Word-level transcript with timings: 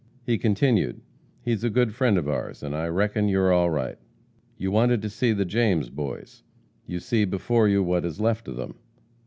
He 0.25 0.39
continued, 0.39 0.99
'He 1.43 1.51
is 1.51 1.63
a 1.63 1.69
good 1.69 1.93
friend 1.93 2.17
of 2.17 2.27
ours, 2.27 2.63
and 2.63 2.75
I 2.75 2.87
reckon 2.87 3.27
you're 3.29 3.53
all 3.53 3.69
right. 3.69 3.99
You 4.57 4.71
wanted 4.71 4.99
to 5.03 5.11
see 5.11 5.31
the 5.31 5.45
James 5.45 5.91
Boys. 5.91 6.41
You 6.87 6.99
see 6.99 7.23
before 7.23 7.67
you 7.67 7.83
what 7.83 8.03
is 8.03 8.19
left 8.19 8.47
of 8.47 8.55
them. 8.55 8.79